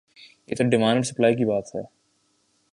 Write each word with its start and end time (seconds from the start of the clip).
یہ 0.47 0.55
تو 0.55 0.63
ڈیمانڈ 0.69 0.95
اور 0.95 1.03
سپلائی 1.03 1.35
کی 1.35 1.45
بات 1.45 1.75
ہے۔ 1.75 1.81